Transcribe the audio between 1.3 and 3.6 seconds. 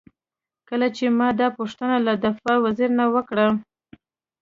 دا پوښتنه له دفاع وزیر نه وکړه.